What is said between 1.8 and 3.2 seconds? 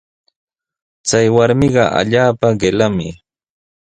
allaapa qillami.